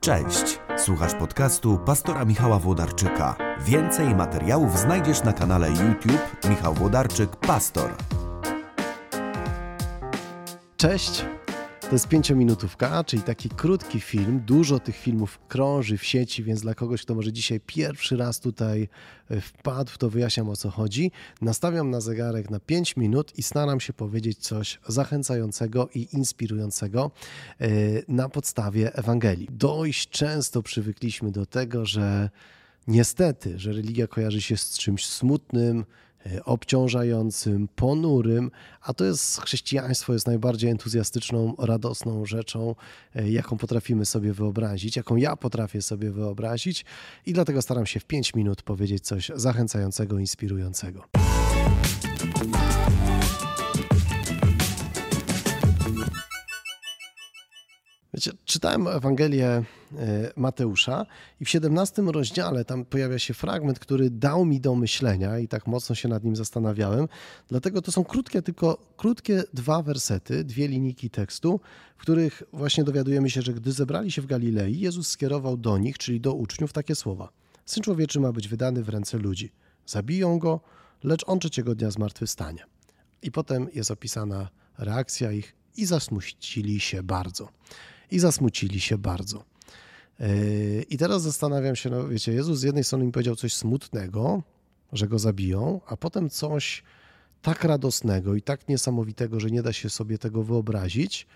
[0.00, 3.36] Cześć, słuchasz podcastu pastora Michała Włodarczyka.
[3.60, 7.90] Więcej materiałów znajdziesz na kanale YouTube Michał Włodarczyk Pastor.
[10.76, 11.24] Cześć,
[11.90, 14.40] to jest pięciominutówka, czyli taki krótki film.
[14.46, 18.88] Dużo tych filmów krąży w sieci, więc dla kogoś, kto może dzisiaj pierwszy raz tutaj
[19.30, 21.10] e, wpadł, to wyjaśniam o co chodzi.
[21.42, 27.10] Nastawiam na zegarek na 5 minut i staram się powiedzieć coś zachęcającego i inspirującego
[27.60, 27.68] e,
[28.08, 29.48] na podstawie Ewangelii.
[29.50, 32.30] Dość często przywykliśmy do tego, że
[32.86, 35.84] niestety, że religia kojarzy się z czymś smutnym,
[36.44, 38.50] obciążającym, ponurym,
[38.82, 42.74] a to jest chrześcijaństwo jest najbardziej entuzjastyczną, radosną rzeczą,
[43.14, 46.84] e, jaką potrafimy sobie wyobrazić, jaką ja potrafię sobie wyobrazić
[47.26, 51.04] i dlatego staram się w 5 minut powiedzieć coś zachęcającego, inspirującego.
[58.14, 59.64] Wiecie, czytałem Ewangelię e,
[60.36, 61.06] Mateusza
[61.40, 65.66] i w 17 rozdziale tam pojawia się fragment, który dał mi do myślenia i tak
[65.66, 67.08] mocno się nad nim zastanawiałem.
[67.48, 71.60] Dlatego to są krótkie, tylko krótkie dwa wersety, dwie linijki tekstu,
[71.96, 75.98] w których właśnie dowiadujemy się, że gdy zebrali się w Galilei, Jezus skierował do nich,
[75.98, 77.28] czyli do uczniów, takie słowa.
[77.66, 79.52] Syn człowieczy ma być wydany w ręce ludzi.
[79.86, 80.60] Zabiją go,
[81.04, 82.64] lecz on trzeciego dnia zmartwychwstanie.
[83.22, 87.48] I potem jest opisana reakcja ich i zasmucili się bardzo
[88.10, 89.44] i zasmucili się bardzo.
[90.20, 90.26] Yy,
[90.90, 94.42] I teraz zastanawiam się, no wiecie, Jezus z jednej strony im powiedział coś smutnego,
[94.92, 96.82] że go zabiją, a potem coś
[97.42, 101.26] tak radosnego i tak niesamowitego, że nie da się sobie tego wyobrazić,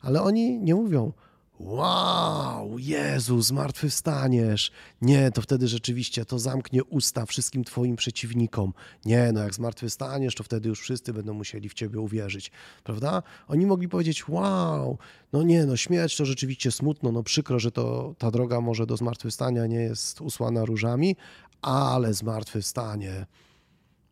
[0.00, 1.12] ale oni nie mówią,
[1.60, 4.70] wow, Jezu, zmartwychwstaniesz.
[5.02, 8.72] Nie, to wtedy rzeczywiście to zamknie usta wszystkim twoim przeciwnikom.
[9.04, 12.50] Nie, no jak zmartwychwstaniesz, to wtedy już wszyscy będą musieli w ciebie uwierzyć,
[12.84, 13.22] prawda?
[13.48, 14.98] Oni mogli powiedzieć, wow,
[15.32, 18.96] no nie, no śmierć to rzeczywiście smutno, no przykro, że to ta droga może do
[18.96, 21.16] zmartwychwstania nie jest usłana różami,
[21.62, 23.26] ale zmartwychwstanie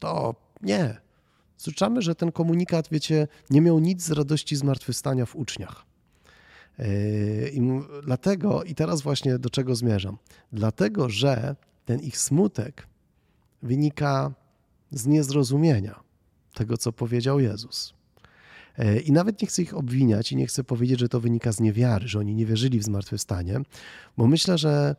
[0.00, 1.00] to nie.
[1.56, 5.91] Słyszamy, że ten komunikat, wiecie, nie miał nic z radości zmartwychwstania w uczniach.
[6.78, 7.60] Yy, I
[8.02, 10.18] dlatego, i teraz właśnie do czego zmierzam?
[10.52, 12.86] Dlatego, że ten ich smutek
[13.62, 14.32] wynika
[14.90, 16.00] z niezrozumienia
[16.54, 17.94] tego, co powiedział Jezus.
[18.78, 21.60] Yy, I nawet nie chcę ich obwiniać i nie chcę powiedzieć, że to wynika z
[21.60, 23.60] niewiary, że oni nie wierzyli w zmartwychwstanie,
[24.16, 24.96] bo myślę, że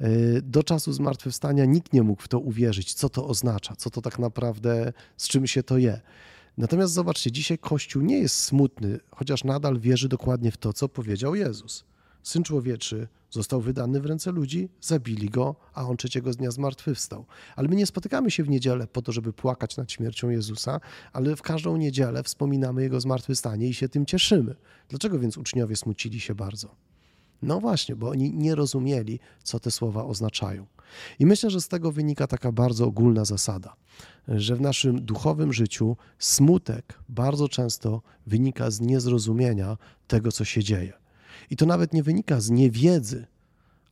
[0.00, 4.02] yy, do czasu zmartwychwstania nikt nie mógł w to uwierzyć, co to oznacza, co to
[4.02, 6.00] tak naprawdę, z czym się to je.
[6.58, 11.34] Natomiast zobaczcie, dzisiaj Kościół nie jest smutny, chociaż nadal wierzy dokładnie w to, co powiedział
[11.34, 11.84] Jezus.
[12.22, 17.26] Syn człowieczy został wydany w ręce ludzi, zabili go, a on trzeciego dnia zmartwychwstał.
[17.56, 20.80] Ale my nie spotykamy się w niedzielę po to, żeby płakać nad śmiercią Jezusa,
[21.12, 24.54] ale w każdą niedzielę wspominamy Jego zmartwychwstanie i się tym cieszymy.
[24.88, 26.91] Dlaczego więc uczniowie smucili się bardzo?
[27.42, 30.66] No właśnie, bo oni nie rozumieli, co te słowa oznaczają.
[31.18, 33.74] I myślę, że z tego wynika taka bardzo ogólna zasada,
[34.28, 39.76] że w naszym duchowym życiu smutek bardzo często wynika z niezrozumienia
[40.06, 40.92] tego, co się dzieje.
[41.50, 43.26] I to nawet nie wynika z niewiedzy,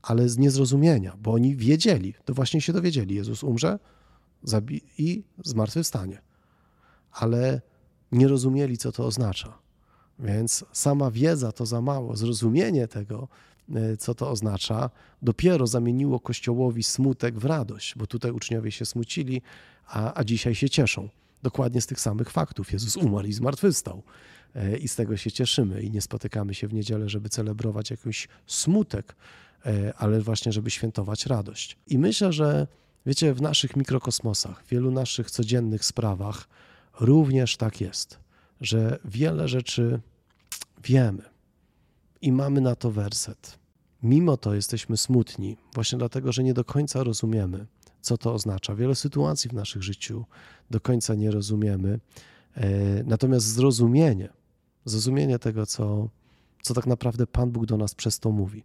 [0.03, 3.79] ale z niezrozumienia, bo oni wiedzieli, to właśnie się dowiedzieli, Jezus umrze
[4.99, 6.23] i zmartwychwstanie.
[7.13, 7.61] Ale
[8.13, 9.59] nie rozumieli, co to oznacza.
[10.21, 13.29] Więc sama wiedza to za mało, zrozumienie tego,
[13.75, 14.91] e, co to oznacza,
[15.23, 19.43] dopiero zamieniło Kościołowi smutek w radość, bo tutaj uczniowie się smucili,
[19.87, 21.09] a, a dzisiaj się cieszą.
[21.43, 22.73] Dokładnie z tych samych faktów.
[22.73, 24.03] Jezus umarł i zmartwychwstał.
[24.55, 28.29] E, I z tego się cieszymy i nie spotykamy się w niedzielę, żeby celebrować jakiś
[28.47, 29.17] smutek,
[29.67, 31.77] e, ale właśnie, żeby świętować radość.
[31.87, 32.67] I myślę, że
[33.07, 36.49] wiecie, w naszych mikrokosmosach, w wielu naszych codziennych sprawach
[37.01, 38.19] również tak jest,
[38.61, 40.01] że wiele rzeczy
[40.83, 41.23] wiemy
[42.23, 43.59] i mamy na to werset.
[44.03, 47.67] Mimo to jesteśmy smutni, właśnie dlatego, że nie do końca rozumiemy,
[48.01, 48.75] co to oznacza.
[48.75, 50.25] Wiele sytuacji w naszym życiu
[50.71, 52.01] do końca nie rozumiemy.
[52.55, 52.69] E,
[53.05, 54.29] natomiast zrozumienie,
[54.85, 56.09] zrozumienie tego, co,
[56.63, 58.65] co tak naprawdę Pan Bóg do nas przez to mówi,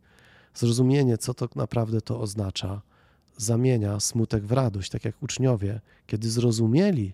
[0.54, 2.82] zrozumienie, co tak naprawdę to oznacza,
[3.38, 7.14] zamienia smutek w radość, tak jak uczniowie, kiedy zrozumieli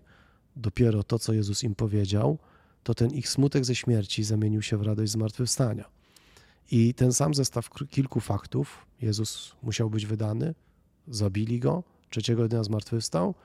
[0.56, 2.38] dopiero to, co Jezus im powiedział,
[2.84, 5.86] to ten ich smutek ze śmierci zamienił się w radość zmartwychwstania.
[6.72, 10.56] I ten sam zestaw kilku faktów, Jezus musiał być wydany,
[11.08, 13.36] zabili go, trzeciego dnia zmartwychwstał,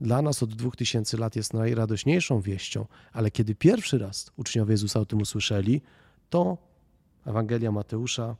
[0.00, 5.00] dla nas od dwóch tysięcy lat jest najradośniejszą wieścią, ale kiedy pierwszy raz uczniowie Jezusa
[5.00, 5.82] o tym usłyszeli,
[6.30, 6.58] to
[7.26, 8.36] Ewangelia Mateusza,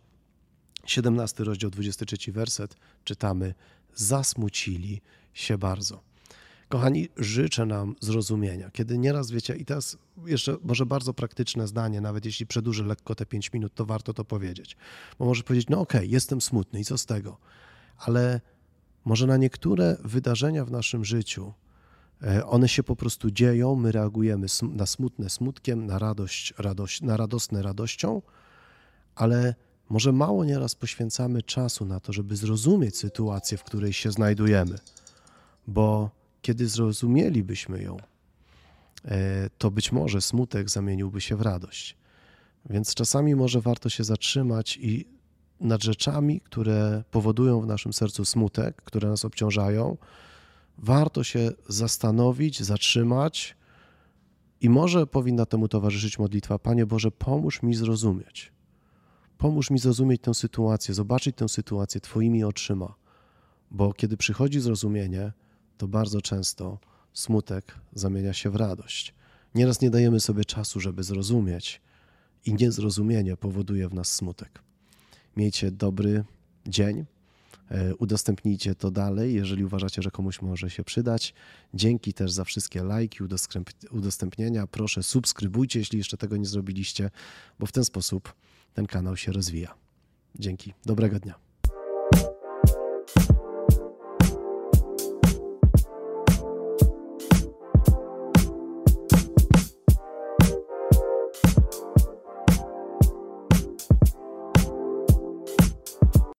[0.87, 3.55] 17 rozdział, 23 werset, czytamy,
[3.95, 5.01] zasmucili
[5.35, 6.10] się bardzo.
[6.71, 8.71] Kochani, życzę nam zrozumienia.
[8.71, 13.27] Kiedy nieraz wiecie, i teraz jeszcze może bardzo praktyczne zdanie, nawet jeśli przedłużę lekko te
[13.27, 14.77] 5 minut, to warto to powiedzieć.
[15.19, 17.39] Bo może powiedzieć, no okej, okay, jestem smutny i co z tego?
[17.99, 18.41] Ale
[19.05, 21.53] może na niektóre wydarzenia w naszym życiu,
[22.23, 27.17] e, one się po prostu dzieją, my reagujemy na smutne smutkiem, na radość, radość na
[27.17, 28.23] radosne radością,
[29.15, 29.55] ale
[29.89, 34.79] może mało nieraz poświęcamy czasu na to, żeby zrozumieć sytuację, w której się znajdujemy,
[35.67, 37.97] bo kiedy zrozumielibyśmy ją,
[39.05, 41.97] e, to być może smutek zamieniłby się w radość.
[42.71, 45.07] Więc czasami może warto się zatrzymać i
[45.61, 49.97] nad rzeczami, które powodują w naszym sercu smutek, które nas obciążają,
[50.79, 53.57] warto się zastanowić, zatrzymać
[54.61, 58.53] i może powinna temu towarzyszyć modlitwa: Panie Boże, pomóż mi zrozumieć.
[59.39, 62.95] Pomóż mi zrozumieć tę sytuację, zobaczyć tę sytuację Twoimi oczyma,
[63.71, 65.33] bo kiedy przychodzi zrozumienie,
[65.81, 66.79] to bardzo często
[67.13, 69.15] smutek zamienia się w radość.
[69.55, 71.81] Nieraz nie dajemy sobie czasu, żeby zrozumieć,
[72.47, 74.63] i niezrozumienie powoduje w nas smutek.
[75.37, 76.25] Miejcie dobry
[76.67, 77.05] dzień.
[77.71, 81.35] E, udostępnijcie to dalej, jeżeli uważacie, że komuś może się przydać.
[81.75, 83.19] Dzięki też za wszystkie lajki,
[83.91, 84.67] udostępnienia.
[84.67, 87.11] Proszę subskrybujcie, jeśli jeszcze tego nie zrobiliście,
[87.59, 88.35] bo w ten sposób
[88.75, 89.75] ten kanał się rozwija.
[90.39, 90.75] Dzięki.
[90.85, 91.50] Dobrego dnia.